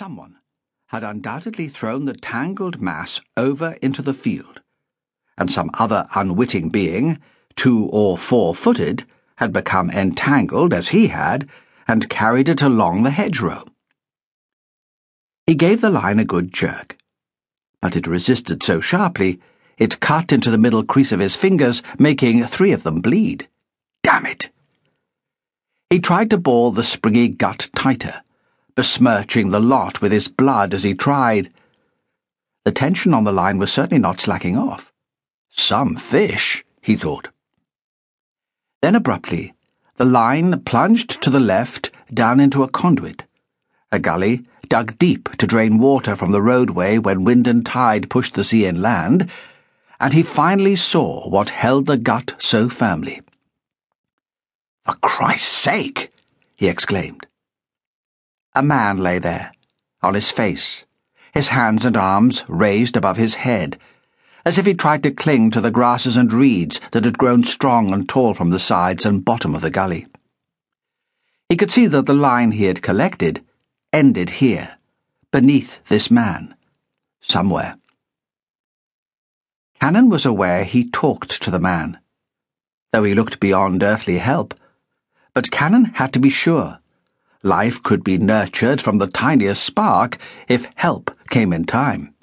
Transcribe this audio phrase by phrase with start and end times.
[0.00, 0.38] Someone
[0.86, 4.62] had undoubtedly thrown the tangled mass over into the field,
[5.36, 7.18] and some other unwitting being,
[7.54, 9.04] two or four footed,
[9.36, 11.46] had become entangled as he had
[11.86, 13.66] and carried it along the hedgerow.
[15.46, 16.96] He gave the line a good jerk,
[17.82, 19.38] but it resisted so sharply
[19.76, 23.48] it cut into the middle crease of his fingers, making three of them bleed.
[24.02, 24.48] Damn it!
[25.90, 28.22] He tried to ball the springy gut tighter
[28.80, 31.52] besmirching the lot with his blood as he tried.
[32.64, 34.90] The tension on the line was certainly not slacking off.
[35.50, 37.28] Some fish, he thought.
[38.80, 39.52] Then abruptly,
[39.96, 43.24] the line plunged to the left down into a conduit,
[43.92, 48.32] a gully dug deep to drain water from the roadway when wind and tide pushed
[48.32, 49.30] the sea inland,
[50.00, 53.20] and he finally saw what held the gut so firmly.
[54.86, 56.14] For Christ's sake!
[56.56, 57.26] he exclaimed.
[58.52, 59.52] A man lay there,
[60.02, 60.84] on his face,
[61.32, 63.78] his hands and arms raised above his head,
[64.44, 67.92] as if he tried to cling to the grasses and reeds that had grown strong
[67.92, 70.08] and tall from the sides and bottom of the gully.
[71.48, 73.44] He could see that the line he had collected
[73.92, 74.78] ended here,
[75.30, 76.56] beneath this man,
[77.20, 77.76] somewhere.
[79.80, 82.00] Cannon was aware he talked to the man,
[82.92, 84.54] though he looked beyond earthly help.
[85.34, 86.79] But Cannon had to be sure
[87.42, 92.14] Life could be nurtured from the tiniest spark if help came in time.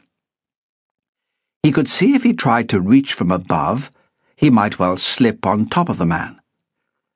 [1.64, 3.90] He could see if he tried to reach from above,
[4.36, 6.40] he might well slip on top of the man.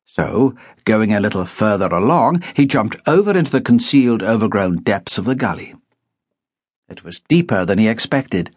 [0.08, 5.26] So, going a little further along, he jumped over into the concealed, overgrown depths of
[5.26, 5.76] the gully.
[6.90, 8.54] It was deeper than he expected,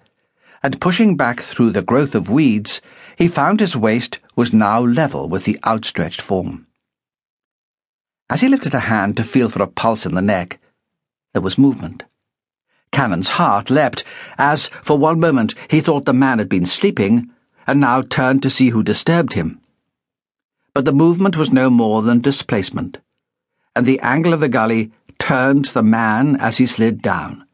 [0.62, 2.80] and pushing back through the growth of weeds,
[3.16, 6.66] he found his waist was now level with the outstretched form.
[8.30, 10.58] As he lifted a hand to feel for a pulse in the neck,
[11.32, 12.04] there was movement.
[12.90, 14.04] Cannon's heart leapt
[14.38, 17.30] as, for one moment, he thought the man had been sleeping
[17.66, 19.60] and now turned to see who disturbed him.
[20.72, 22.98] But the movement was no more than displacement,
[23.76, 27.44] and the angle of the gully turned the man as he slid down.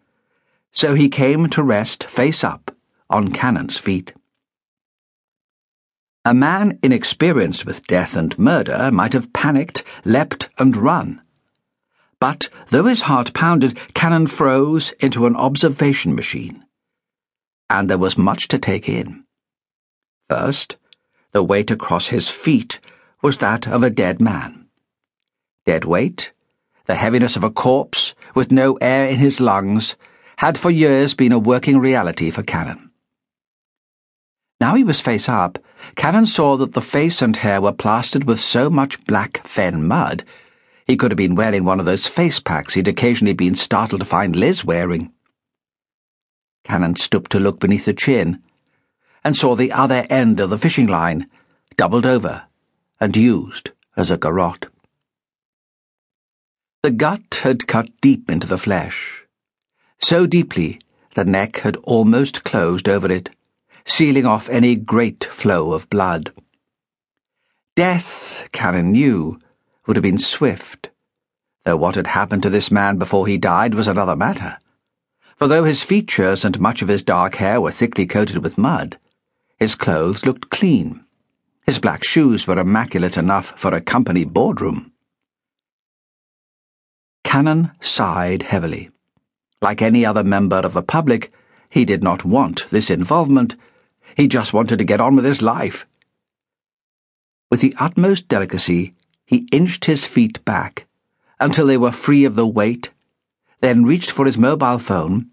[0.72, 2.74] So he came to rest face up
[3.08, 4.12] on Cannon's feet.
[6.24, 11.22] A man inexperienced with death and murder might have panicked, leapt, and run.
[12.20, 16.66] But though his heart pounded, Cannon froze into an observation machine.
[17.70, 19.24] And there was much to take in.
[20.28, 20.76] First,
[21.32, 22.80] the weight across his feet
[23.22, 24.66] was that of a dead man.
[25.64, 26.32] Dead weight,
[26.84, 29.96] the heaviness of a corpse with no air in his lungs,
[30.36, 32.89] had for years been a working reality for Cannon.
[34.60, 35.58] Now he was face up,
[35.96, 40.24] Cannon saw that the face and hair were plastered with so much black fen mud,
[40.86, 44.04] he could have been wearing one of those face packs he'd occasionally been startled to
[44.04, 45.12] find Liz wearing.
[46.64, 48.42] Cannon stooped to look beneath the chin,
[49.24, 51.26] and saw the other end of the fishing line,
[51.76, 52.42] doubled over
[53.00, 54.66] and used as a garrote.
[56.82, 59.24] The gut had cut deep into the flesh,
[60.02, 60.80] so deeply
[61.14, 63.30] the neck had almost closed over it
[63.86, 66.32] sealing off any great flow of blood.
[67.76, 69.38] Death, Cannon knew,
[69.86, 70.90] would have been swift,
[71.64, 74.58] though what had happened to this man before he died was another matter.
[75.36, 78.98] For though his features and much of his dark hair were thickly coated with mud,
[79.58, 81.04] his clothes looked clean.
[81.66, 84.92] His black shoes were immaculate enough for a company boardroom.
[87.24, 88.90] Cannon sighed heavily.
[89.62, 91.32] Like any other member of the public,
[91.70, 93.54] he did not want this involvement
[94.16, 95.86] he just wanted to get on with his life.
[97.50, 98.94] With the utmost delicacy,
[99.26, 100.86] he inched his feet back
[101.38, 102.90] until they were free of the weight,
[103.60, 105.30] then reached for his mobile phone,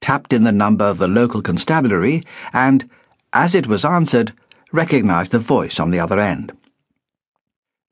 [0.00, 2.22] tapped in the number of the local constabulary,
[2.52, 2.88] and,
[3.32, 4.32] as it was answered,
[4.72, 6.52] recognized the voice on the other end.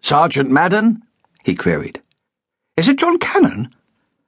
[0.01, 1.03] Sergeant Madden?
[1.43, 2.01] he queried.
[2.77, 3.75] Is it John Cannon?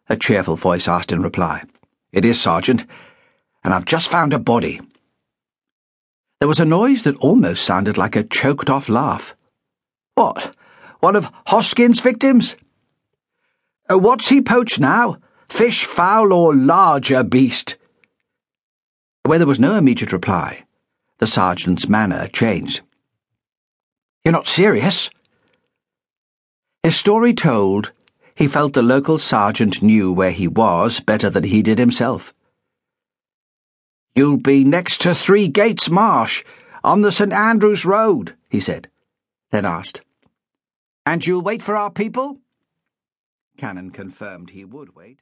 [0.09, 1.63] A cheerful voice asked in reply.
[2.13, 2.85] It is, Sergeant,
[3.63, 4.81] and I've just found a body.
[6.41, 9.37] There was a noise that almost sounded like a choked off laugh.
[10.15, 10.57] What?
[11.01, 12.57] One of Hoskins' victims?
[13.91, 15.19] Uh, what's he poached now?
[15.51, 17.77] Fish, fowl, or larger beast?
[19.25, 20.65] Where there was no immediate reply,
[21.19, 22.81] the sergeant's manner changed.
[24.25, 25.11] You're not serious?
[26.83, 27.93] His story told,
[28.35, 32.33] he felt the local sergeant knew where he was better than he did himself.
[34.15, 36.45] You'll be next to Three Gates Marsh,
[36.83, 37.33] on the St.
[37.33, 38.89] Andrews Road, he said,
[39.51, 40.01] then asked,
[41.05, 42.39] And you'll wait for our people?
[43.57, 45.19] Cannon confirmed he would wait.